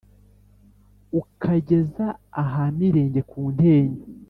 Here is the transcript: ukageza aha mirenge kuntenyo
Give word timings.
ukageza 1.21 2.05
aha 2.41 2.63
mirenge 2.77 3.21
kuntenyo 3.29 3.99